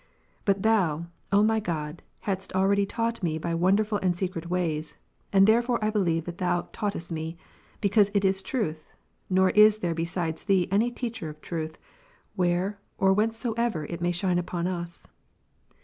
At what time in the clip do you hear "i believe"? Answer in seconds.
5.85-6.25